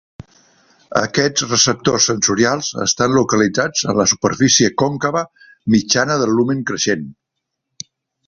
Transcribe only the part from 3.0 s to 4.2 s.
localitzats en la